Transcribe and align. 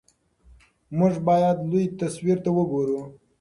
موږ 0.97 1.13
باید 1.27 1.57
لوی 1.69 1.85
تصویر 1.99 2.37
ته 2.45 2.49
وګورو. 2.57 3.01